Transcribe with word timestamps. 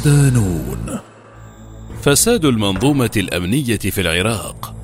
صدانون 0.00 1.00
فساد 2.02 2.44
المنظومة 2.44 3.10
الأمنية 3.16 3.76
في 3.76 4.00
العراق 4.00 4.74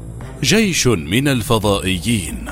جيش 0.42 0.86
من 0.86 1.28
الفضائيين. 1.28 2.46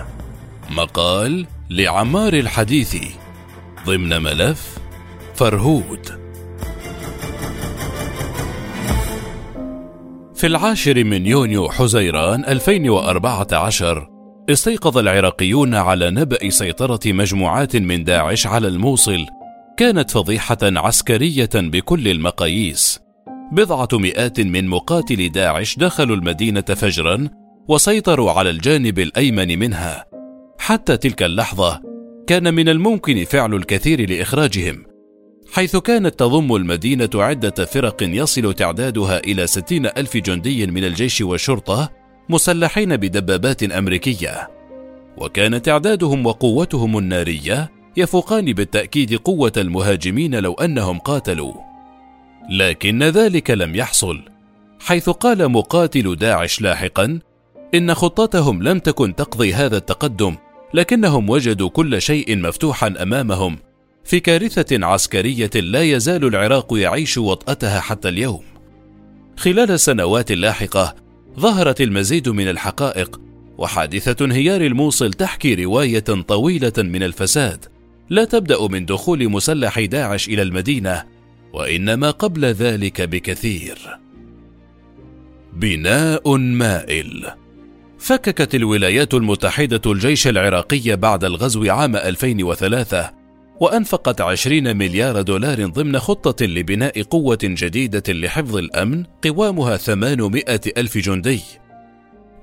مقال 0.70 1.46
لعمار 1.70 2.32
الحديثي 2.32 3.10
ضمن 3.86 4.22
ملف 4.22 4.78
فرهود. 5.34 6.08
في 10.34 10.46
العاشر 10.46 11.05
من 11.05 11.27
يونيو 11.27 11.69
حزيران 11.69 12.44
2014 12.44 14.08
استيقظ 14.50 14.98
العراقيون 14.98 15.74
على 15.74 16.10
نبأ 16.10 16.50
سيطرة 16.50 17.00
مجموعات 17.06 17.77
من 17.77 18.05
داعش 18.05 18.46
على 18.46 18.69
الموصل 18.69 19.27
كانت 19.77 20.10
فضيحة 20.10 20.59
عسكرية 20.62 21.51
بكل 21.55 22.09
المقاييس. 22.09 23.01
بضعة 23.52 23.88
مئات 23.92 24.41
من 24.41 24.69
مقاتلي 24.69 25.28
داعش 25.28 25.78
دخلوا 25.78 26.16
المدينة 26.16 26.60
فجرا 26.60 27.28
وسيطروا 27.69 28.30
على 28.30 28.50
الجانب 28.50 28.98
الأيمن 28.98 29.59
منها. 29.59 30.05
حتى 30.59 30.97
تلك 30.97 31.23
اللحظة 31.23 31.80
كان 32.27 32.55
من 32.55 32.69
الممكن 32.69 33.25
فعل 33.25 33.55
الكثير 33.55 34.11
لإخراجهم 34.11 34.84
حيث 35.52 35.77
كانت 35.77 36.19
تضم 36.19 36.56
المدينة 36.56 37.11
عدة 37.14 37.64
فرق 37.64 37.97
يصل 38.02 38.55
تعدادها 38.55 39.19
إلى 39.19 39.47
ستين 39.47 39.86
ألف 39.86 40.17
جندي 40.17 40.67
من 40.67 40.84
الجيش 40.84 41.20
والشرطة 41.20 41.91
مسلحين 42.28 42.97
بدبابات 42.97 43.62
أمريكية. 43.62 44.50
وكان 45.17 45.62
تعدادهم 45.62 46.27
وقوتهم 46.27 46.98
النارية 46.98 47.70
يفوقان 47.97 48.53
بالتأكيد 48.53 49.14
قوة 49.14 49.53
المهاجمين 49.56 50.34
لو 50.34 50.55
أنهم 50.55 50.98
قاتلوا 50.98 51.55
لكن 52.51 53.03
ذلك 53.03 53.51
لم 53.51 53.75
يحصل 53.75 54.20
حيث 54.81 55.11
قال 55.11 55.48
مقاتل 55.48 56.17
داعش 56.17 56.61
لاحقا 56.61 57.19
إن 57.75 57.95
خطتهم 57.95 58.62
لم 58.62 58.78
تكن 58.78 59.14
تقضي 59.14 59.55
هذا 59.55 59.77
التقدم 59.77 60.36
لكنهم 60.75 61.31
وجدوا 61.31 61.69
كل 61.69 62.03
شيء 62.03 62.36
مفتوحا 62.39 62.95
أمامهم 63.03 63.59
في 64.05 64.20
كارثة 64.20 64.86
عسكرية 64.86 65.51
لا 65.55 65.83
يزال 65.83 66.25
العراق 66.25 66.79
يعيش 66.79 67.19
وطأتها 67.19 67.81
حتى 67.81 68.08
اليوم. 68.08 68.42
خلال 69.36 69.70
السنوات 69.70 70.31
اللاحقة 70.31 70.95
ظهرت 71.39 71.81
المزيد 71.81 72.29
من 72.29 72.48
الحقائق 72.48 73.20
وحادثة 73.58 74.25
انهيار 74.25 74.61
الموصل 74.61 75.12
تحكي 75.12 75.55
رواية 75.55 76.05
طويلة 76.29 76.73
من 76.79 77.03
الفساد 77.03 77.64
لا 78.10 78.24
تبدأ 78.24 78.69
من 78.69 78.86
دخول 78.86 79.28
مسلح 79.28 79.80
داعش 79.80 80.28
إلى 80.28 80.42
المدينة 80.42 81.05
وإنما 81.52 82.11
قبل 82.11 82.44
ذلك 82.44 83.02
بكثير. 83.02 83.78
بناء 85.52 86.36
مائل 86.36 87.27
فككت 87.98 88.55
الولايات 88.55 89.14
المتحدة 89.14 89.92
الجيش 89.92 90.27
العراقي 90.28 90.96
بعد 90.96 91.24
الغزو 91.24 91.70
عام 91.70 91.96
2003 91.96 93.11
وأنفقت 93.61 94.20
20 94.20 94.77
مليار 94.77 95.22
دولار 95.22 95.66
ضمن 95.66 95.98
خطة 95.98 96.46
لبناء 96.46 97.02
قوة 97.02 97.39
جديدة 97.42 98.12
لحفظ 98.12 98.56
الأمن 98.56 99.05
قوامها 99.24 99.77
800 99.77 100.45
ألف 100.77 100.98
جندي 100.98 101.40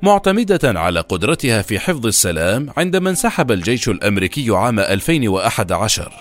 معتمدة 0.03 0.79
على 0.79 1.00
قدرتها 1.00 1.62
في 1.62 1.79
حفظ 1.79 2.06
السلام 2.07 2.69
عندما 2.78 3.09
انسحب 3.09 3.51
الجيش 3.51 3.89
الأمريكي 3.89 4.50
عام 4.50 4.79
2011 4.79 6.12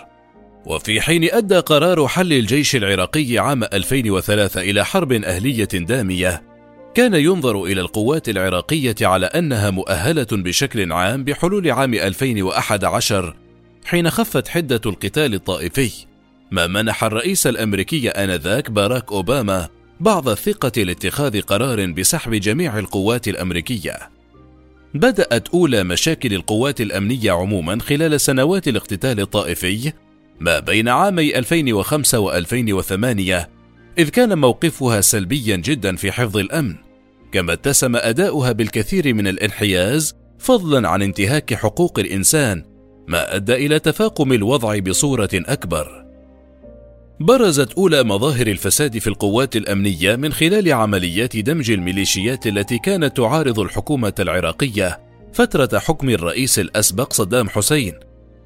وفي 0.67 1.01
حين 1.01 1.29
أدى 1.33 1.59
قرار 1.59 2.09
حل 2.09 2.33
الجيش 2.33 2.77
العراقي 2.77 3.39
عام 3.39 3.65
2003 3.65 4.61
إلى 4.61 4.85
حرب 4.85 5.13
أهلية 5.13 5.65
دامية 5.65 6.43
كان 6.95 7.15
ينظر 7.15 7.65
إلى 7.65 7.81
القوات 7.81 8.29
العراقية 8.29 8.95
على 9.03 9.27
أنها 9.27 9.71
مؤهلة 9.71 10.27
بشكل 10.33 10.93
عام 10.93 11.25
بحلول 11.25 11.71
عام 11.71 11.95
2011 11.95 13.37
حين 13.85 14.11
خفت 14.11 14.49
حدة 14.49 14.81
القتال 14.87 15.35
الطائفي. 15.35 15.93
ما 16.51 16.67
منح 16.67 17.05
الرئيس 17.05 17.47
الأمريكي 17.47 18.09
آنذاك 18.09 18.71
باراك 18.71 19.13
أوباما 19.13 19.69
بعض 20.01 20.29
الثقة 20.29 20.83
لاتخاذ 20.83 21.41
قرار 21.41 21.87
بسحب 21.87 22.35
جميع 22.35 22.79
القوات 22.79 23.29
الأمريكية. 23.29 23.99
بدأت 24.95 25.49
أولى 25.49 25.85
مشاكل 25.85 26.35
القوات 26.35 26.81
الأمنية 26.81 27.33
عموما 27.33 27.79
خلال 27.79 28.21
سنوات 28.21 28.69
الاقتتال 28.69 29.21
الطائفي 29.21 29.93
ما 30.41 30.59
بين 30.59 30.89
عامي 30.89 31.39
2005 31.39 32.43
و2008 32.43 33.47
إذ 33.99 34.09
كان 34.09 34.39
موقفها 34.39 35.01
سلبيا 35.01 35.57
جدا 35.57 35.97
في 35.97 36.13
حفظ 36.13 36.37
الأمن، 36.37 36.75
كما 37.33 37.53
اتسم 37.53 37.97
أداؤها 37.97 38.53
بالكثير 38.53 39.15
من 39.15 39.27
الانحياز 39.27 40.15
فضلا 40.39 40.89
عن 40.89 41.03
انتهاك 41.03 41.55
حقوق 41.55 41.99
الإنسان 41.99 42.65
ما 43.09 43.37
أدى 43.37 43.55
إلى 43.55 43.79
تفاقم 43.79 44.33
الوضع 44.33 44.79
بصورة 44.79 45.31
أكبر 45.35 46.00
برزت 47.21 47.73
أولى 47.73 48.03
مظاهر 48.05 48.47
الفساد 48.47 48.99
في 48.99 49.07
القوات 49.07 49.57
الأمنية 49.57 50.17
من 50.17 50.33
خلال 50.33 50.73
عمليات 50.73 51.37
دمج 51.37 51.71
الميليشيات 51.71 52.47
التي 52.47 52.79
كانت 52.79 53.17
تعارض 53.17 53.61
الحكومة 53.61 54.13
العراقية 54.19 55.01
فترة 55.33 55.79
حكم 55.79 56.11
الرئيس 56.11 56.59
الأسبق 56.59 57.13
صدام 57.13 57.49
حسين. 57.49 57.95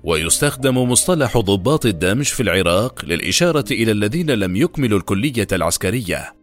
ويستخدم 0.04 0.78
مصطلح 0.78 1.38
ضباط 1.38 1.86
الدمج 1.86 2.24
في 2.24 2.42
العراق 2.42 3.04
للإشارة 3.04 3.64
إلى 3.70 3.92
الذين 3.92 4.30
لم 4.30 4.56
يكملوا 4.56 4.98
الكلية 4.98 5.46
العسكرية. 5.52 6.34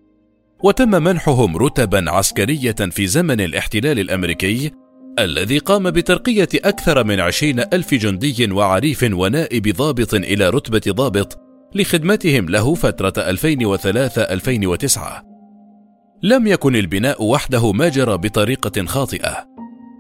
وتم 0.64 1.04
منحهم 1.04 1.58
رتبا 1.58 2.12
عسكرية 2.12 2.76
في 2.92 3.08
زمن 3.08 3.42
الاحتلال 3.42 4.00
الأمريكي 4.00 4.72
الذي 5.20 5.58
قام 5.58 5.92
بترقية 5.92 6.50
أكثر 6.56 7.04
من 7.04 7.20
عشرين 7.20 7.60
ألف 7.60 7.94
جندي 7.94 8.52
وعريف 8.52 9.06
ونائب 9.12 9.76
ضابط 9.76 10.14
إلى 10.14 10.50
رتبة 10.50 10.82
ضابط 10.88 11.41
لخدمتهم 11.76 12.50
له 12.50 12.74
فترة 12.76 13.34
2003-2009 13.34 15.00
لم 16.24 16.48
يكن 16.48 16.76
البناء 16.76 17.24
وحده 17.24 17.72
ما 17.72 17.90
جرى 17.90 18.18
بطريقة 18.18 18.86
خاطئة 18.86 19.52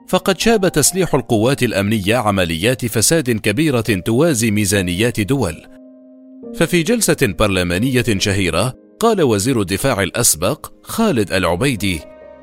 فقد 0.07 0.39
شاب 0.39 0.67
تسليح 0.67 1.15
القوات 1.15 1.63
الأمنية 1.63 2.15
عمليات 2.15 2.85
فساد 2.85 3.29
كبيرة 3.29 3.81
توازي 3.81 4.51
ميزانيات 4.51 5.19
دول. 5.19 5.55
ففي 6.55 6.83
جلسة 6.83 7.17
برلمانية 7.21 8.05
شهيرة 8.17 8.73
قال 8.99 9.21
وزير 9.21 9.61
الدفاع 9.61 10.03
الأسبق 10.03 10.71
خالد 10.83 11.33
العبيدي 11.33 11.99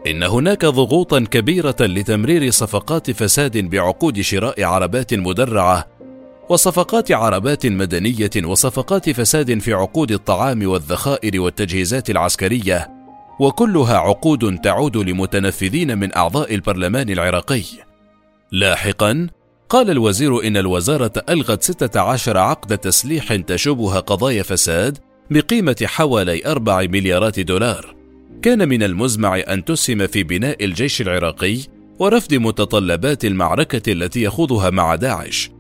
إن 0.07 0.23
هناك 0.23 0.65
ضغوطا 0.65 1.21
كبيرة 1.21 1.77
لتمرير 1.81 2.51
صفقات 2.51 3.11
فساد 3.11 3.59
بعقود 3.59 4.21
شراء 4.21 4.65
عربات 4.65 5.15
مدرعة 5.15 5.98
وصفقات 6.49 7.13
عربات 7.13 7.67
مدنية 7.67 8.31
وصفقات 8.45 9.11
فساد 9.11 9.59
في 9.59 9.73
عقود 9.73 10.13
الطعام 10.13 10.69
والذخائر 10.69 11.41
والتجهيزات 11.41 12.11
العسكرية 12.11 12.91
وكلها 13.41 13.97
عقود 13.97 14.59
تعود 14.59 14.97
لمتنفذين 14.97 15.99
من 15.99 16.17
أعضاء 16.17 16.55
البرلمان 16.55 17.11
العراقي. 17.11 17.63
لاحقا 18.53 19.29
قال 19.69 19.91
الوزير 19.91 20.47
إن 20.47 20.57
الوزارة 20.57 21.13
ألغت 21.29 21.63
16 21.63 22.39
عقد 22.39 22.79
تسليح 22.79 23.35
تشوبها 23.35 24.01
قضايا 24.01 24.43
فساد 24.43 24.99
بقيمة 25.31 25.77
حوالي 25.85 26.47
4 26.47 26.83
مليارات 26.83 27.41
دولار. 27.41 27.95
كان 28.43 28.69
من 28.69 28.83
المزمع 28.83 29.43
أن 29.49 29.65
تسهم 29.65 30.07
في 30.07 30.23
بناء 30.23 30.65
الجيش 30.65 31.01
العراقي 31.01 31.59
ورفض 31.99 32.35
متطلبات 32.35 33.25
المعركة 33.25 33.93
التي 33.93 34.23
يخوضها 34.23 34.71
مع 34.71 34.95
داعش 34.95 35.51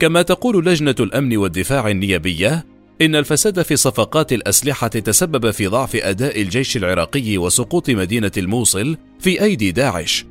كما 0.00 0.22
تقول 0.22 0.66
لجنة 0.66 0.94
الأمن 1.00 1.36
والدفاع 1.36 1.88
النيابية 1.88 2.66
إن 3.02 3.16
الفساد 3.16 3.62
في 3.62 3.76
صفقات 3.76 4.32
الأسلحة 4.32 4.88
تسبب 4.88 5.50
في 5.50 5.66
ضعف 5.66 5.96
أداء 5.96 6.42
الجيش 6.42 6.76
العراقي 6.76 7.38
وسقوط 7.38 7.90
مدينة 7.90 8.32
الموصل 8.36 8.96
في 9.20 9.42
أيدي 9.42 9.72
داعش. 9.72 10.26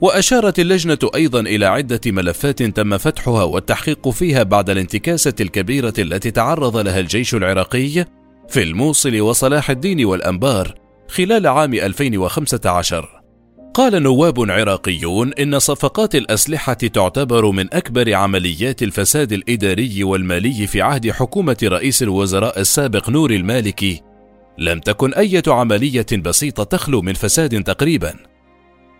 وأشارت 0.00 0.58
اللجنة 0.58 0.98
أيضا 1.14 1.40
إلى 1.40 1.66
عدة 1.66 2.00
ملفات 2.06 2.62
تم 2.62 2.98
فتحها 2.98 3.42
والتحقيق 3.44 4.08
فيها 4.08 4.42
بعد 4.42 4.70
الانتكاسة 4.70 5.34
الكبيرة 5.40 5.94
التي 5.98 6.30
تعرض 6.30 6.76
لها 6.76 7.00
الجيش 7.00 7.34
العراقي 7.34 8.04
في 8.48 8.62
الموصل 8.62 9.20
وصلاح 9.20 9.70
الدين 9.70 10.04
والأنبار 10.04 10.74
خلال 11.08 11.46
عام 11.46 11.74
2015 11.74 13.19
قال 13.74 14.02
نواب 14.02 14.50
عراقيون 14.50 15.32
إن 15.32 15.58
صفقات 15.58 16.14
الأسلحة 16.14 16.72
تعتبر 16.72 17.50
من 17.50 17.74
أكبر 17.74 18.14
عمليات 18.14 18.82
الفساد 18.82 19.32
الإداري 19.32 20.04
والمالي 20.04 20.66
في 20.66 20.82
عهد 20.82 21.10
حكومة 21.10 21.56
رئيس 21.62 22.02
الوزراء 22.02 22.60
السابق 22.60 23.10
نور 23.10 23.30
المالكي 23.30 24.02
لم 24.58 24.80
تكن 24.80 25.14
أية 25.14 25.42
عملية 25.46 26.06
بسيطة 26.12 26.64
تخلو 26.64 27.02
من 27.02 27.14
فساد 27.14 27.62
تقريبا 27.62 28.14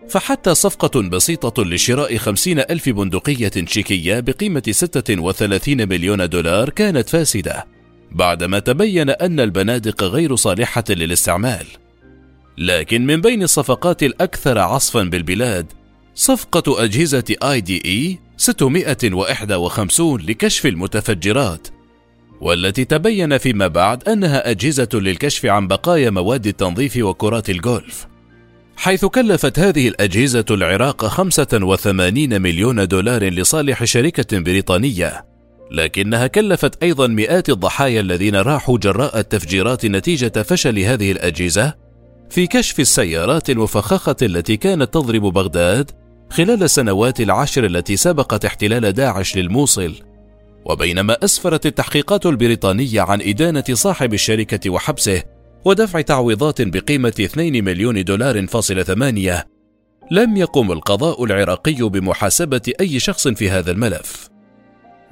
فحتى 0.09 0.55
صفقة 0.55 1.01
بسيطة 1.01 1.63
لشراء 1.63 2.17
خمسين 2.17 2.59
ألف 2.59 2.89
بندقية 2.89 3.47
تشيكية 3.47 4.19
بقيمة 4.19 4.63
36 4.71 5.89
مليون 5.89 6.29
دولار 6.29 6.69
كانت 6.69 7.09
فاسدة 7.09 7.65
بعدما 8.11 8.59
تبين 8.59 9.09
أن 9.09 9.39
البنادق 9.39 10.03
غير 10.03 10.35
صالحة 10.35 10.83
للاستعمال. 10.89 11.65
لكن 12.57 13.05
من 13.05 13.21
بين 13.21 13.43
الصفقات 13.43 14.03
الأكثر 14.03 14.59
عصفا 14.59 15.03
بالبلاد 15.03 15.65
صفقة 16.15 16.83
أجهزة 16.83 17.23
آي 17.43 17.61
دي 17.61 17.81
إي 17.85 18.19
651 18.37 20.21
لكشف 20.21 20.65
المتفجرات. 20.65 21.67
والتي 22.41 22.85
تبين 22.85 23.37
فيما 23.37 23.67
بعد 23.67 24.09
أنها 24.09 24.49
أجهزة 24.51 24.89
للكشف 24.93 25.45
عن 25.45 25.67
بقايا 25.67 26.09
مواد 26.09 26.47
التنظيف 26.47 26.97
وكرات 26.97 27.49
الجولف 27.49 28.07
حيث 28.77 29.05
كلفت 29.05 29.59
هذه 29.59 29.87
الأجهزة 29.87 30.45
العراق 30.51 31.05
85 31.05 32.41
مليون 32.41 32.87
دولار 32.87 33.23
لصالح 33.23 33.83
شركة 33.83 34.39
بريطانية. 34.39 35.25
لكنها 35.71 36.27
كلفت 36.27 36.83
أيضا 36.83 37.07
مئات 37.07 37.49
الضحايا 37.49 38.01
الذين 38.01 38.35
راحوا 38.35 38.77
جراء 38.77 39.19
التفجيرات 39.19 39.85
نتيجة 39.85 40.41
فشل 40.41 40.79
هذه 40.79 41.11
الأجهزة 41.11 41.73
في 42.31 42.47
كشف 42.47 42.79
السيارات 42.79 43.49
المفخخة 43.49 44.15
التي 44.21 44.57
كانت 44.57 44.93
تضرب 44.93 45.21
بغداد 45.21 45.91
خلال 46.29 46.63
السنوات 46.63 47.21
العشر 47.21 47.65
التي 47.65 47.97
سبقت 47.97 48.45
احتلال 48.45 48.91
داعش 48.91 49.37
للموصل. 49.37 49.93
وبينما 50.65 51.17
أسفرت 51.23 51.65
التحقيقات 51.65 52.25
البريطانية 52.25 53.01
عن 53.01 53.21
إدانة 53.21 53.63
صاحب 53.71 54.13
الشركة 54.13 54.69
وحبسه 54.69 55.23
ودفع 55.65 56.01
تعويضات 56.01 56.61
بقيمة 56.61 57.13
2 57.19 57.63
مليون 57.63 58.03
دولار 58.03 58.47
فاصل 58.47 58.85
ثمانية. 58.85 59.47
لم 60.11 60.37
يقم 60.37 60.71
القضاء 60.71 61.23
العراقي 61.23 61.89
بمحاسبة 61.89 62.73
أي 62.79 62.99
شخص 62.99 63.27
في 63.27 63.49
هذا 63.49 63.71
الملف. 63.71 64.30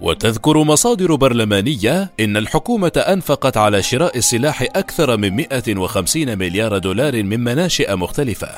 وتذكر 0.02 0.64
مصادر 0.64 1.16
برلمانية 1.16 2.12
إن 2.20 2.38
الحكومة 2.38 2.92
أنفقت 2.98 3.58
على 3.58 3.84
شراء 3.84 4.18
السلاح 4.18 4.62
أكثر 4.62 5.18
من 5.18 5.36
150 5.36 6.38
مليار 6.38 6.78
دولار 6.78 7.24
من 7.24 7.40
مناشئ 7.40 7.96
مختلفة. 7.96 8.50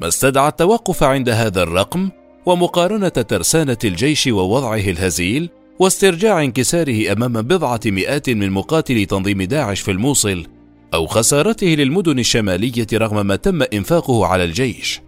ما 0.00 0.08
استدعى 0.08 0.48
التوقف 0.48 1.02
عند 1.02 1.28
هذا 1.28 1.62
الرقم 1.62 2.10
ومقارنة 2.46 3.08
ترسانة 3.08 3.78
الجيش 3.84 4.26
ووضعه 4.26 4.90
الهزيل 4.90 5.50
واسترجاع 5.78 6.42
انكساره 6.42 7.12
أمام 7.12 7.32
بضعة 7.32 7.80
مئات 7.86 8.30
من 8.30 8.50
مقاتلي 8.50 9.06
تنظيم 9.06 9.42
داعش 9.42 9.80
في 9.80 9.90
الموصل 9.90 10.46
أو 10.94 11.06
خسارته 11.06 11.66
للمدن 11.66 12.18
الشمالية 12.18 12.86
رغم 12.92 13.26
ما 13.26 13.36
تم 13.36 13.62
إنفاقه 13.62 14.26
على 14.26 14.44
الجيش. 14.44 15.00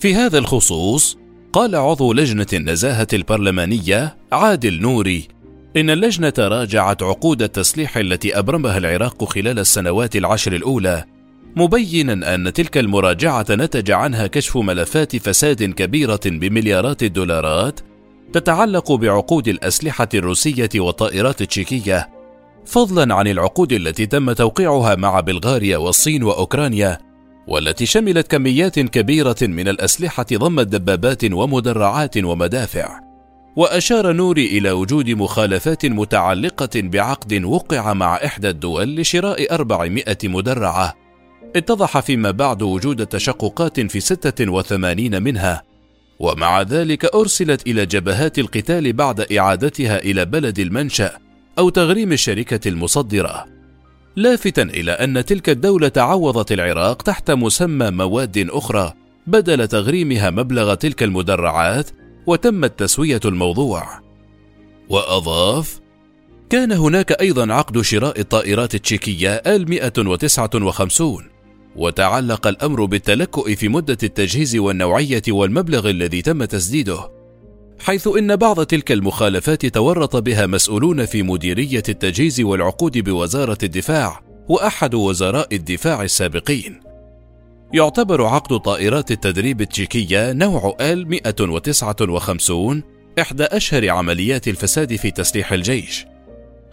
في 0.00 0.14
هذا 0.14 0.38
الخصوص 0.38 1.18
قال 1.52 1.76
عضو 1.76 2.12
لجنة 2.12 2.46
النزاهة 2.52 3.06
البرلمانية 3.12 4.16
عادل 4.32 4.80
نوري 4.80 5.28
إن 5.76 5.90
اللجنة 5.90 6.32
راجعت 6.38 7.02
عقود 7.02 7.42
التسليح 7.42 7.96
التي 7.96 8.38
أبرمها 8.38 8.78
العراق 8.78 9.24
خلال 9.24 9.58
السنوات 9.58 10.16
العشر 10.16 10.52
الأولى 10.52 11.04
مبينا 11.56 12.34
أن 12.34 12.52
تلك 12.52 12.78
المراجعة 12.78 13.46
نتج 13.50 13.90
عنها 13.90 14.26
كشف 14.26 14.56
ملفات 14.56 15.16
فساد 15.16 15.62
كبيرة 15.62 16.20
بمليارات 16.26 17.02
الدولارات 17.02 17.80
تتعلق 18.32 18.92
بعقود 18.92 19.48
الأسلحة 19.48 20.08
الروسية 20.14 20.68
والطائرات 20.76 21.42
التشيكية، 21.42 22.08
فضلا 22.66 23.14
عن 23.14 23.26
العقود 23.26 23.72
التي 23.72 24.06
تم 24.06 24.32
توقيعها 24.32 24.94
مع 24.94 25.20
بلغاريا 25.20 25.76
والصين 25.76 26.22
وأوكرانيا، 26.22 26.98
والتي 27.46 27.86
شملت 27.86 28.30
كميات 28.30 28.80
كبيرة 28.80 29.36
من 29.42 29.68
الأسلحة 29.68 30.26
ضمت 30.32 30.66
دبابات 30.66 31.32
ومدرعات 31.32 32.16
ومدافع. 32.16 33.00
وأشار 33.56 34.12
نوري 34.12 34.46
إلى 34.46 34.70
وجود 34.70 35.10
مخالفات 35.10 35.86
متعلقة 35.86 36.70
بعقد 36.74 37.44
وقع 37.44 37.92
مع 37.92 38.16
إحدى 38.16 38.48
الدول 38.48 38.96
لشراء 38.96 39.54
400 39.54 40.04
مدرعة. 40.24 40.94
اتضح 41.56 42.00
فيما 42.00 42.30
بعد 42.30 42.62
وجود 42.62 43.06
تشققات 43.06 43.80
في 43.80 44.00
86 44.00 45.22
منها، 45.22 45.62
ومع 46.18 46.62
ذلك 46.62 47.14
أرسلت 47.14 47.66
إلى 47.66 47.86
جبهات 47.86 48.38
القتال 48.38 48.92
بعد 48.92 49.20
إعادتها 49.20 49.98
إلى 49.98 50.24
بلد 50.24 50.58
المنشأ 50.58 51.10
أو 51.58 51.68
تغريم 51.68 52.12
الشركة 52.12 52.68
المصدرة. 52.68 53.59
لافتا 54.16 54.62
إلى 54.62 54.92
أن 54.92 55.24
تلك 55.24 55.48
الدولة 55.48 55.88
تعوضت 55.88 56.52
العراق 56.52 57.02
تحت 57.02 57.30
مسمى 57.30 57.90
مواد 57.90 58.48
أخرى 58.50 58.92
بدل 59.26 59.68
تغريمها 59.68 60.30
مبلغ 60.30 60.74
تلك 60.74 61.02
المدرعات 61.02 61.90
وتمت 62.26 62.78
تسوية 62.78 63.20
الموضوع. 63.24 64.00
وأضاف: 64.88 65.80
كان 66.50 66.72
هناك 66.72 67.12
أيضا 67.12 67.52
عقد 67.52 67.80
شراء 67.80 68.20
الطائرات 68.20 68.74
التشيكية 68.74 69.34
آل 69.34 69.70
159 69.70 71.28
وتعلق 71.76 72.46
الأمر 72.46 72.84
بالتلكؤ 72.84 73.54
في 73.54 73.68
مدة 73.68 73.98
التجهيز 74.02 74.56
والنوعية 74.56 75.22
والمبلغ 75.28 75.90
الذي 75.90 76.22
تم 76.22 76.44
تسديده 76.44 77.19
حيث 77.80 78.08
إن 78.18 78.36
بعض 78.36 78.64
تلك 78.64 78.92
المخالفات 78.92 79.66
تورط 79.66 80.16
بها 80.16 80.46
مسؤولون 80.46 81.06
في 81.06 81.22
مديرية 81.22 81.82
التجهيز 81.88 82.40
والعقود 82.40 82.98
بوزارة 82.98 83.58
الدفاع 83.62 84.20
وأحد 84.48 84.94
وزراء 84.94 85.54
الدفاع 85.54 86.02
السابقين. 86.02 86.80
يعتبر 87.74 88.24
عقد 88.24 88.58
طائرات 88.58 89.10
التدريب 89.10 89.60
التشيكية 89.60 90.32
نوع 90.32 90.76
ال 90.80 91.08
159 91.08 92.82
إحدى 93.20 93.44
أشهر 93.44 93.88
عمليات 93.88 94.48
الفساد 94.48 94.96
في 94.96 95.10
تسليح 95.10 95.52
الجيش. 95.52 96.06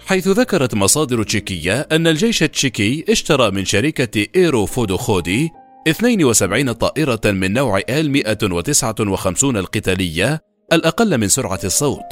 حيث 0.06 0.28
ذكرت 0.28 0.76
مصادر 0.76 1.24
تشيكية 1.24 1.88
أن 1.92 2.08
الجيش 2.08 2.44
التشيكي 2.44 3.06
اشترى 3.10 3.52
من 3.52 3.66
شركة 3.66 4.26
إيرو 4.36 4.66
فودوخودي 4.66 5.50
72 5.88 6.72
طائرة 6.72 7.22
من 7.26 7.54
نوع 7.54 7.82
آل 7.90 8.12
159 8.12 9.58
القتالية 9.58 10.47
الأقل 10.74 11.18
من 11.18 11.28
سرعة 11.28 11.60
الصوت. 11.64 12.06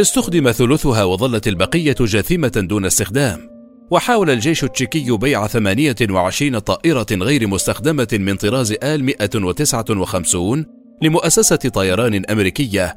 استخدم 0.00 0.50
ثلثها 0.50 1.04
وظلت 1.04 1.48
البقية 1.48 1.94
جاثمة 2.00 2.52
دون 2.56 2.84
استخدام. 2.84 3.50
وحاول 3.90 4.30
الجيش 4.30 4.64
التشيكي 4.64 5.16
بيع 5.16 5.46
28 5.46 6.58
طائرة 6.58 7.06
غير 7.12 7.46
مستخدمة 7.46 8.08
من 8.12 8.36
طراز 8.36 8.74
آل 8.82 9.04
159 9.04 10.66
لمؤسسة 11.02 11.56
طيران 11.56 12.26
أمريكية 12.30 12.96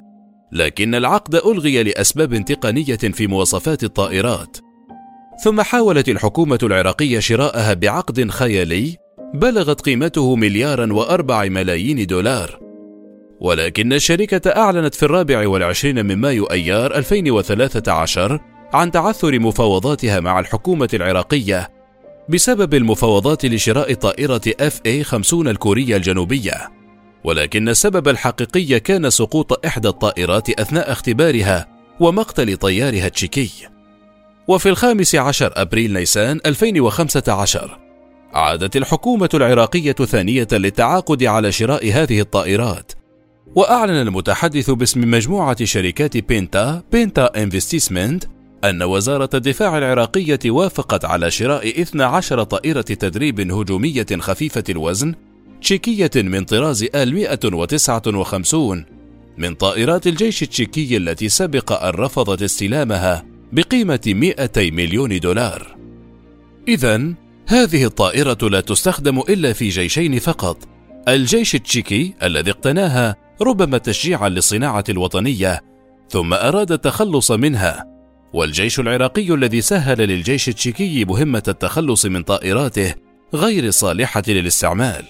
لكن 0.51 0.95
العقد 0.95 1.35
ألغي 1.35 1.83
لأسباب 1.83 2.45
تقنية 2.45 2.95
في 2.95 3.27
مواصفات 3.27 3.83
الطائرات. 3.83 4.57
ثم 5.43 5.61
حاولت 5.61 6.09
الحكومة 6.09 6.59
العراقية 6.63 7.19
شراءها 7.19 7.73
بعقد 7.73 8.29
خيالي 8.29 8.97
بلغت 9.33 9.81
قيمته 9.81 10.35
مليارا 10.35 10.93
وأربع 10.93 11.45
ملايين 11.45 12.05
دولار. 12.05 12.64
ولكن 13.39 13.93
الشركة 13.93 14.49
أعلنت 14.49 14.95
في 14.95 15.03
الرابع 15.03 15.47
والعشرين 15.47 16.05
من 16.05 16.15
مايو 16.15 16.45
أيار 16.45 16.95
2013 16.95 18.39
عن 18.73 18.91
تعثر 18.91 19.39
مفاوضاتها 19.39 20.19
مع 20.19 20.39
الحكومة 20.39 20.89
العراقية 20.93 21.69
بسبب 22.29 22.73
المفاوضات 22.73 23.45
لشراء 23.45 23.93
طائرة 23.93 24.41
FA-50 24.61 25.33
الكورية 25.33 25.95
الجنوبية. 25.95 26.71
ولكن 27.23 27.69
السبب 27.69 28.07
الحقيقي 28.07 28.79
كان 28.79 29.09
سقوط 29.09 29.65
إحدى 29.65 29.87
الطائرات 29.87 30.59
أثناء 30.59 30.91
اختبارها 30.91 31.67
ومقتل 31.99 32.57
طيارها 32.57 33.07
التشيكي. 33.07 33.51
وفي 34.47 34.69
الخامس 34.69 35.15
عشر 35.15 35.53
أبريل 35.55 35.93
نيسان 35.93 36.39
2015 36.45 37.79
عادت 38.33 38.75
الحكومة 38.75 39.29
العراقية 39.33 39.91
ثانية 39.91 40.47
للتعاقد 40.51 41.23
على 41.23 41.51
شراء 41.51 41.91
هذه 41.91 42.21
الطائرات 42.21 42.91
وأعلن 43.55 44.01
المتحدث 44.01 44.69
باسم 44.69 45.11
مجموعة 45.11 45.65
شركات 45.65 46.17
بينتا 46.17 46.83
بينتا 46.91 47.43
انفستيسمنت 47.43 48.23
أن 48.63 48.83
وزارة 48.83 49.29
الدفاع 49.33 49.77
العراقية 49.77 50.39
وافقت 50.45 51.05
على 51.05 51.31
شراء 51.31 51.81
12 51.81 52.43
طائرة 52.43 52.81
تدريب 52.81 53.51
هجومية 53.51 54.05
خفيفة 54.19 54.63
الوزن 54.69 55.15
تشيكية 55.61 56.11
من 56.15 56.43
طراز 56.43 56.83
آل 56.95 57.13
159 57.13 58.85
من 59.37 59.55
طائرات 59.55 60.07
الجيش 60.07 60.43
التشيكي 60.43 60.97
التي 60.97 61.29
سبق 61.29 61.83
أن 61.83 61.89
رفضت 61.89 62.41
استلامها 62.41 63.25
بقيمة 63.51 63.99
200 64.07 64.71
مليون 64.71 65.19
دولار. 65.19 65.77
إذا 66.67 67.13
هذه 67.47 67.85
الطائرة 67.85 68.37
لا 68.41 68.61
تستخدم 68.61 69.19
إلا 69.19 69.53
في 69.53 69.69
جيشين 69.69 70.19
فقط، 70.19 70.57
الجيش 71.07 71.55
التشيكي 71.55 72.13
الذي 72.23 72.51
اقتناها 72.51 73.24
ربما 73.41 73.77
تشجيعا 73.77 74.29
للصناعة 74.29 74.83
الوطنية، 74.89 75.61
ثم 76.09 76.33
أراد 76.33 76.71
التخلص 76.71 77.31
منها، 77.31 77.85
والجيش 78.33 78.79
العراقي 78.79 79.33
الذي 79.33 79.61
سهل 79.61 79.97
للجيش 79.97 80.49
التشيكي 80.49 81.05
مهمة 81.05 81.43
التخلص 81.47 82.05
من 82.05 82.23
طائراته 82.23 82.95
غير 83.33 83.71
صالحة 83.71 84.23
للاستعمال. 84.27 85.05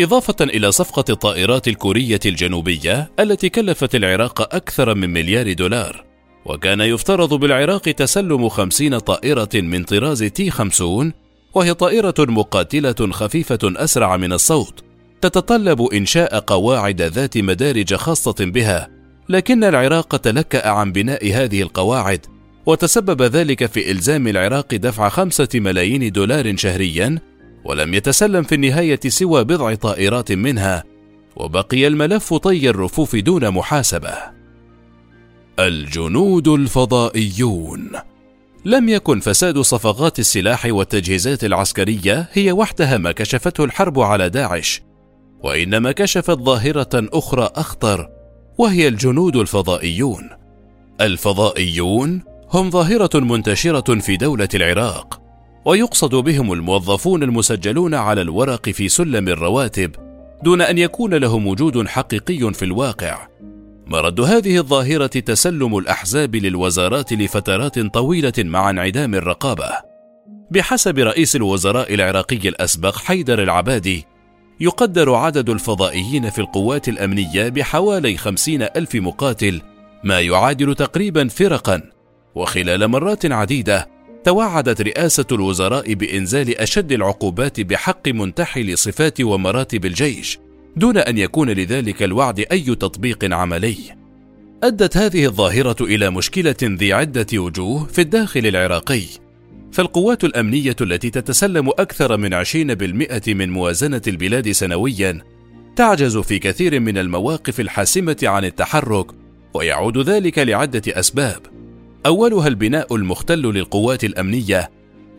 إضافة 0.00 0.36
إلى 0.40 0.72
صفقة 0.72 1.04
الطائرات 1.10 1.68
الكورية 1.68 2.20
الجنوبية 2.26 3.10
التي 3.20 3.48
كلفت 3.48 3.94
العراق 3.94 4.54
أكثر 4.54 4.94
من 4.94 5.10
مليار 5.10 5.52
دولار، 5.52 6.04
وكان 6.44 6.80
يفترض 6.80 7.34
بالعراق 7.34 7.82
تسلم 7.82 8.48
خمسين 8.48 8.98
طائرة 8.98 9.48
من 9.54 9.84
طراز 9.84 10.24
تي 10.24 10.50
خمسون 10.50 11.12
وهي 11.54 11.74
طائرة 11.74 12.14
مقاتلة 12.18 13.10
خفيفة 13.10 13.58
أسرع 13.64 14.16
من 14.16 14.32
الصوت 14.32 14.84
تتطلب 15.20 15.82
إنشاء 15.82 16.38
قواعد 16.38 17.02
ذات 17.02 17.38
مدارج 17.38 17.94
خاصة 17.94 18.34
بها 18.40 18.88
لكن 19.28 19.64
العراق 19.64 20.16
تلكأ 20.16 20.68
عن 20.68 20.92
بناء 20.92 21.32
هذه 21.32 21.62
القواعد 21.62 22.26
وتسبب 22.66 23.22
ذلك 23.22 23.66
في 23.66 23.90
إلزام 23.90 24.28
العراق 24.28 24.74
دفع 24.74 25.08
خمسة 25.08 25.48
ملايين 25.54 26.12
دولار 26.12 26.56
شهريا 26.56 27.18
ولم 27.64 27.94
يتسلم 27.94 28.42
في 28.42 28.54
النهاية 28.54 29.00
سوى 29.06 29.44
بضع 29.44 29.74
طائرات 29.74 30.32
منها 30.32 30.84
وبقي 31.36 31.86
الملف 31.86 32.34
طي 32.34 32.70
الرفوف 32.70 33.16
دون 33.16 33.50
محاسبة. 33.50 34.14
الجنود 35.58 36.48
الفضائيون. 36.48 37.90
لم 38.64 38.88
يكن 38.88 39.20
فساد 39.20 39.58
صفقات 39.58 40.18
السلاح 40.18 40.66
والتجهيزات 40.66 41.44
العسكرية 41.44 42.28
هي 42.32 42.52
وحدها 42.52 42.98
ما 42.98 43.12
كشفته 43.12 43.64
الحرب 43.64 44.00
على 44.00 44.30
داعش 44.30 44.82
وإنما 45.42 45.92
كشفت 45.92 46.38
ظاهرة 46.38 46.88
أخرى 46.94 47.50
أخطر 47.54 48.08
وهي 48.58 48.88
الجنود 48.88 49.36
الفضائيون 49.36 50.30
الفضائيون 51.00 52.22
هم 52.52 52.70
ظاهرة 52.70 53.20
منتشرة 53.20 53.98
في 53.98 54.16
دولة 54.16 54.48
العراق، 54.54 55.20
ويقصد 55.64 56.14
بهم 56.14 56.52
الموظفون 56.52 57.22
المسجلون 57.22 57.94
على 57.94 58.22
الورق 58.22 58.68
في 58.70 58.88
سلم 58.88 59.28
الرواتب، 59.28 59.90
دون 60.42 60.60
أن 60.60 60.78
يكون 60.78 61.14
لهم 61.14 61.46
وجود 61.46 61.88
حقيقي 61.88 62.52
في 62.52 62.64
الواقع. 62.64 63.28
مرد 63.86 64.20
هذه 64.20 64.58
الظاهرة 64.58 65.06
تسلم 65.06 65.78
الأحزاب 65.78 66.36
للوزارات 66.36 67.12
لفترات 67.12 67.78
طويلة 67.78 68.32
مع 68.38 68.70
انعدام 68.70 69.14
الرقابة. 69.14 69.70
بحسب 70.50 70.98
رئيس 70.98 71.36
الوزراء 71.36 71.94
العراقي 71.94 72.48
الأسبق 72.48 72.96
حيدر 72.96 73.42
العبادي، 73.42 74.06
يقدر 74.60 75.14
عدد 75.14 75.50
الفضائيين 75.50 76.30
في 76.30 76.38
القوات 76.38 76.88
الأمنية 76.88 77.48
بحوالي 77.48 78.16
خمسين 78.16 78.62
ألف 78.62 78.94
مقاتل 78.94 79.62
ما 80.04 80.20
يعادل 80.20 80.74
تقريبا 80.74 81.28
فرقا. 81.28 81.82
وخلال 82.34 82.88
مرات 82.88 83.32
عديدة 83.32 83.88
توعدت 84.24 84.80
رئاسة 84.80 85.24
الوزراء 85.32 85.94
بإنزال 85.94 86.58
أشد 86.58 86.92
العقوبات 86.92 87.60
بحق 87.60 88.08
منتحل 88.08 88.78
صفات 88.78 89.20
ومراتب 89.20 89.84
الجيش 89.84 90.38
دون 90.76 90.96
أن 90.98 91.18
يكون 91.18 91.50
لذلك 91.50 92.02
الوعد 92.02 92.40
أي 92.52 92.62
تطبيق 92.62 93.34
عملي. 93.34 93.76
أدت 94.62 94.96
هذه 94.96 95.24
الظاهرة 95.24 95.76
إلى 95.80 96.10
مشكلة 96.10 96.56
ذي 96.62 96.92
عدة 96.92 97.26
وجوه 97.34 97.86
في 97.86 98.00
الداخل 98.00 98.46
العراقي. 98.46 99.02
فالقوات 99.72 100.24
الأمنية 100.24 100.76
التي 100.80 101.10
تتسلم 101.10 101.68
أكثر 101.68 102.16
من 102.16 102.44
20% 102.44 103.28
من 103.28 103.50
موازنة 103.50 104.02
البلاد 104.06 104.50
سنويا 104.50 105.24
تعجز 105.76 106.16
في 106.18 106.38
كثير 106.38 106.80
من 106.80 106.98
المواقف 106.98 107.60
الحاسمة 107.60 108.16
عن 108.22 108.44
التحرك 108.44 109.06
ويعود 109.54 109.98
ذلك 109.98 110.38
لعدة 110.38 110.82
أسباب. 110.88 111.46
أولها 112.06 112.48
البناء 112.48 112.94
المختل 112.94 113.42
للقوات 113.42 114.04
الأمنية 114.04 114.70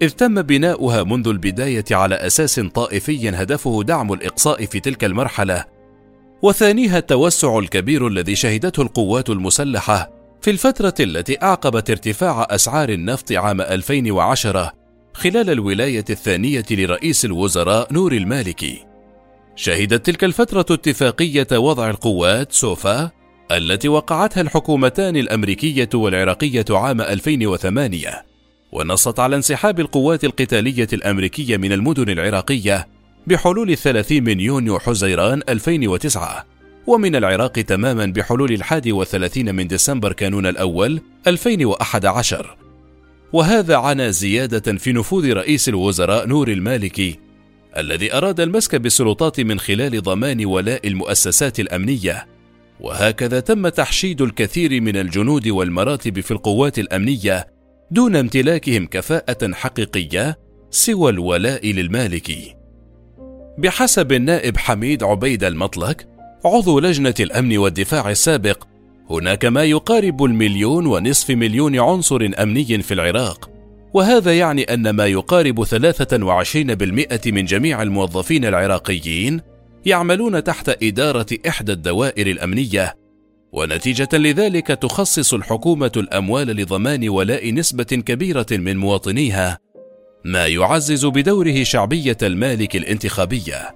إذ 0.02 0.10
تم 0.10 0.42
بناؤها 0.42 1.04
منذ 1.04 1.28
البداية 1.28 1.86
على 1.92 2.16
أساس 2.16 2.60
طائفي 2.60 3.30
هدفه 3.30 3.84
دعم 3.84 4.14
الإقصاء 4.14 4.66
في 4.66 4.80
تلك 4.80 5.04
المرحلة. 5.04 5.66
وثانيها 6.42 6.98
التوسع 6.98 7.60
الكبير 7.60 8.08
الذي 8.08 8.36
شهدته 8.36 8.82
القوات 8.82 9.30
المسلحة 9.30 10.21
في 10.42 10.52
الفترة 10.52 10.94
التي 11.00 11.42
أعقبت 11.44 11.90
ارتفاع 11.90 12.48
أسعار 12.50 12.90
النفط 12.90 13.32
عام 13.32 13.62
2010 13.62 14.74
خلال 15.14 15.50
الولاية 15.50 16.06
الثانية 16.10 16.66
لرئيس 16.72 17.26
الوزراء 17.26 17.94
نور 17.94 18.14
المالكي. 18.14 18.86
شهدت 19.56 20.06
تلك 20.06 20.24
الفترة 20.24 20.66
اتفاقية 20.76 21.48
وضع 21.54 21.90
القوات 21.90 22.52
سوفا 22.52 23.12
التي 23.52 23.88
وقعتها 23.88 24.42
الحكومتان 24.42 25.16
الأمريكية 25.16 25.90
والعراقية 25.94 26.66
عام 26.70 27.02
2008 27.02 28.26
ونصت 28.72 29.20
على 29.20 29.36
انسحاب 29.36 29.80
القوات 29.80 30.24
القتالية 30.24 30.88
الأمريكية 30.94 31.58
من 31.58 31.72
المدن 31.72 32.10
العراقية 32.10 32.88
بحلول 33.28 33.72
الثلاثين 33.72 34.24
من 34.24 34.40
يونيو 34.40 34.80
حزيران 34.80 35.42
2009 35.50 36.51
ومن 36.88 37.16
العراق 37.16 37.52
تماما 37.52 38.06
بحلول 38.06 38.52
الحادي 38.52 38.92
والثلاثين 38.92 39.56
من 39.56 39.68
ديسمبر 39.68 40.14
كانون 40.14 40.46
الأول 40.46 41.02
2011 41.28 42.58
وهذا 43.34 43.76
عنا 43.76 44.10
زيادة 44.10 44.78
في 44.78 44.94
نفوذ 44.94 45.34
رئيس 45.34 45.70
الوزراء 45.70 46.28
نور 46.28 46.48
المالكي 46.48 47.20
الذي 47.78 48.14
أراد 48.14 48.40
المسك 48.40 48.76
بالسلطات 48.76 49.40
من 49.40 49.60
خلال 49.60 50.04
ضمان 50.04 50.46
ولاء 50.46 50.88
المؤسسات 50.88 51.60
الأمنية. 51.60 52.28
وهكذا 52.80 53.40
تم 53.40 53.68
تحشيد 53.68 54.22
الكثير 54.22 54.82
من 54.82 54.98
الجنود 54.98 55.48
والمراتب 55.48 56.20
في 56.20 56.32
القوات 56.32 56.80
الأمنية 56.80 57.48
دون 57.92 58.16
امتلاكهم 58.16 58.86
كفاءة 58.86 59.54
حقيقية 59.54 60.40
سوى 60.70 61.12
الولاء 61.12 61.72
للمالكي 61.72 62.56
بحسب 63.58 64.12
النائب 64.12 64.58
حميد 64.58 65.04
عبيد 65.04 65.44
المطلق 65.44 66.11
عضو 66.46 66.80
لجنة 66.80 67.14
الأمن 67.20 67.58
والدفاع 67.58 68.10
السابق 68.10 68.64
هناك 69.10 69.46
ما 69.46 69.64
يقارب 69.64 70.24
المليون 70.24 70.86
ونصف 70.86 71.30
مليون 71.30 71.80
عنصر 71.80 72.30
أمني 72.40 72.82
في 72.82 72.94
العراق 72.94 73.50
وهذا 73.94 74.38
يعني 74.38 74.64
أن 74.64 74.90
ما 74.90 75.06
يقارب 75.06 75.64
23% 75.64 77.28
من 77.28 77.46
جميع 77.46 77.82
الموظفين 77.82 78.46
العراقيين 78.46 79.42
يعملون 79.86 80.44
تحت 80.44 80.84
إدارة 80.84 81.26
إحدى 81.48 81.72
الدوائر 81.72 82.28
الأمنية، 82.28 82.96
ونتيجة 83.52 84.10
لذلك 84.14 84.68
تخصص 84.68 85.34
الحكومة 85.34 85.92
الأموال 85.98 86.48
لضمان 86.48 87.10
ولاء 87.10 87.54
نسبة 87.54 87.84
كبيرة 87.84 88.46
من 88.52 88.78
مواطنيها، 88.78 89.60
ما 90.26 90.48
يعزز 90.48 91.06
بدوره 91.06 91.64
شعبية 91.64 92.18
المالك 92.24 92.76
الانتخابية. 92.76 93.76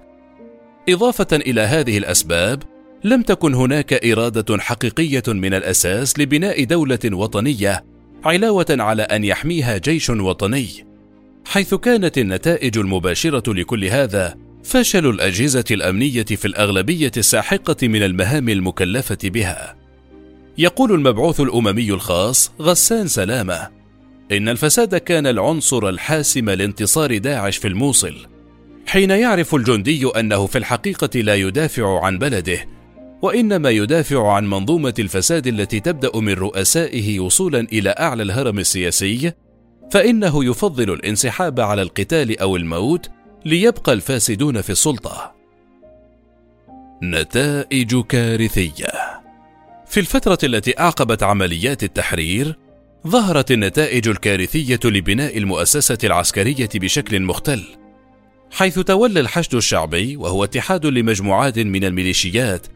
إضافة 0.88 1.26
إلى 1.32 1.60
هذه 1.60 1.98
الأسباب، 1.98 2.62
لم 3.04 3.22
تكن 3.22 3.54
هناك 3.54 4.04
إرادة 4.04 4.58
حقيقية 4.58 5.22
من 5.28 5.54
الأساس 5.54 6.18
لبناء 6.18 6.64
دولة 6.64 6.98
وطنية، 7.04 7.84
علاوة 8.24 8.66
على 8.70 9.02
أن 9.02 9.24
يحميها 9.24 9.78
جيش 9.78 10.10
وطني، 10.10 10.86
حيث 11.44 11.74
كانت 11.74 12.18
النتائج 12.18 12.78
المباشرة 12.78 13.52
لكل 13.52 13.84
هذا 13.84 14.36
فشل 14.64 15.06
الأجهزة 15.06 15.64
الأمنية 15.70 16.24
في 16.24 16.44
الأغلبية 16.44 17.12
الساحقة 17.16 17.88
من 17.88 18.02
المهام 18.02 18.48
المكلفة 18.48 19.18
بها. 19.24 19.76
يقول 20.58 20.92
المبعوث 20.92 21.40
الأممي 21.40 21.90
الخاص 21.90 22.52
غسان 22.60 23.08
سلامة: 23.08 23.68
إن 24.32 24.48
الفساد 24.48 24.96
كان 24.96 25.26
العنصر 25.26 25.88
الحاسم 25.88 26.50
لانتصار 26.50 27.18
داعش 27.18 27.56
في 27.56 27.68
الموصل. 27.68 28.35
حين 28.86 29.10
يعرف 29.10 29.54
الجندي 29.54 30.06
أنه 30.06 30.46
في 30.46 30.58
الحقيقة 30.58 31.20
لا 31.20 31.34
يدافع 31.34 32.04
عن 32.04 32.18
بلده، 32.18 32.58
وإنما 33.22 33.70
يدافع 33.70 34.32
عن 34.32 34.46
منظومة 34.46 34.94
الفساد 34.98 35.46
التي 35.46 35.80
تبدأ 35.80 36.20
من 36.20 36.32
رؤسائه 36.32 37.20
وصولا 37.20 37.60
إلى 37.60 37.90
أعلى 37.90 38.22
الهرم 38.22 38.58
السياسي، 38.58 39.32
فإنه 39.90 40.44
يفضل 40.44 40.92
الانسحاب 40.92 41.60
على 41.60 41.82
القتال 41.82 42.40
أو 42.40 42.56
الموت 42.56 43.10
ليبقى 43.44 43.92
الفاسدون 43.92 44.60
في 44.60 44.70
السلطة. 44.70 45.34
نتائج 47.02 48.00
كارثية. 48.00 48.86
في 49.86 50.00
الفترة 50.00 50.38
التي 50.44 50.80
أعقبت 50.80 51.22
عمليات 51.22 51.84
التحرير 51.84 52.58
ظهرت 53.06 53.52
النتائج 53.52 54.08
الكارثية 54.08 54.80
لبناء 54.84 55.38
المؤسسة 55.38 55.98
العسكرية 56.04 56.68
بشكل 56.74 57.22
مختل. 57.22 57.64
حيث 58.50 58.78
تولى 58.78 59.20
الحشد 59.20 59.54
الشعبي 59.54 60.16
وهو 60.16 60.44
اتحاد 60.44 60.86
لمجموعات 60.86 61.58
من 61.58 61.84
الميليشيات 61.84 62.66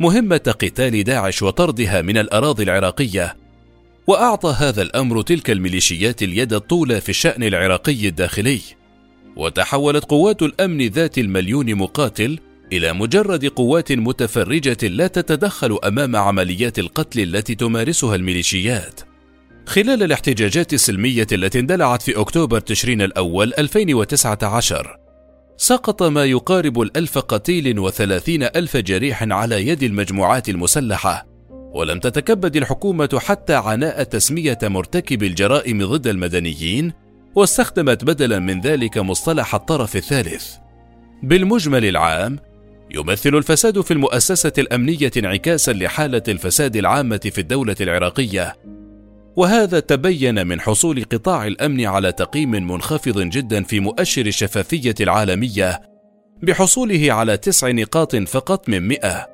مهمة 0.00 0.54
قتال 0.60 1.04
داعش 1.04 1.42
وطردها 1.42 2.02
من 2.02 2.18
الأراضي 2.18 2.62
العراقية. 2.62 3.36
وأعطى 4.06 4.54
هذا 4.58 4.82
الأمر 4.82 5.22
تلك 5.22 5.50
الميليشيات 5.50 6.22
اليد 6.22 6.52
الطولى 6.52 7.00
في 7.00 7.08
الشأن 7.08 7.42
العراقي 7.42 8.08
الداخلي. 8.08 8.60
وتحولت 9.36 10.04
قوات 10.04 10.42
الأمن 10.42 10.86
ذات 10.86 11.18
المليون 11.18 11.74
مقاتل 11.74 12.38
إلى 12.72 12.92
مجرد 12.92 13.46
قوات 13.46 13.92
متفرجة 13.92 14.88
لا 14.88 15.06
تتدخل 15.06 15.78
أمام 15.84 16.16
عمليات 16.16 16.78
القتل 16.78 17.20
التي 17.20 17.54
تمارسها 17.54 18.14
الميليشيات. 18.14 19.00
خلال 19.66 20.02
الاحتجاجات 20.02 20.72
السلمية 20.72 21.26
التي 21.32 21.58
اندلعت 21.58 22.02
في 22.02 22.20
أكتوبر 22.20 22.60
تشرين 22.60 23.02
الأول 23.02 23.52
2019 23.58 25.07
سقط 25.60 26.02
ما 26.02 26.24
يقارب 26.24 26.80
الألف 26.80 27.18
قتيل 27.18 27.78
وثلاثين 27.78 28.42
ألف 28.42 28.76
جريح 28.76 29.22
على 29.22 29.68
يد 29.68 29.82
المجموعات 29.82 30.48
المسلحة 30.48 31.26
ولم 31.50 31.98
تتكبد 31.98 32.56
الحكومة 32.56 33.08
حتى 33.18 33.54
عناء 33.54 34.02
تسمية 34.02 34.58
مرتكب 34.62 35.22
الجرائم 35.22 35.86
ضد 35.86 36.06
المدنيين 36.06 36.92
واستخدمت 37.34 38.04
بدلا 38.04 38.38
من 38.38 38.60
ذلك 38.60 38.98
مصطلح 38.98 39.54
الطرف 39.54 39.96
الثالث. 39.96 40.54
بالمجمل 41.22 41.84
العام 41.84 42.38
يمثل 42.90 43.34
الفساد 43.34 43.80
في 43.80 43.90
المؤسسة 43.90 44.52
الأمنية 44.58 45.10
انعكاسا 45.16 45.72
لحالة 45.72 46.22
الفساد 46.28 46.76
العامة 46.76 47.30
في 47.32 47.40
الدولة 47.40 47.76
العراقية 47.80 48.56
وهذا 49.38 49.80
تبين 49.80 50.46
من 50.46 50.60
حصول 50.60 51.04
قطاع 51.04 51.46
الأمن 51.46 51.86
على 51.86 52.12
تقييم 52.12 52.50
منخفض 52.50 53.20
جدا 53.20 53.62
في 53.62 53.80
مؤشر 53.80 54.26
الشفافية 54.26 54.94
العالمية 55.00 55.80
بحصوله 56.42 57.12
على 57.12 57.36
تسع 57.36 57.70
نقاط 57.70 58.16
فقط 58.16 58.68
من 58.68 58.88
مئة 58.88 59.26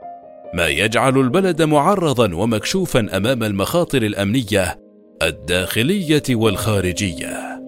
ما 0.55 0.69
يجعل 0.69 1.19
البلد 1.19 1.63
معرضا 1.63 2.35
ومكشوفا 2.35 3.17
أمام 3.17 3.43
المخاطر 3.43 4.03
الأمنية 4.03 4.79
الداخلية 5.23 6.23
والخارجية. 6.31 7.64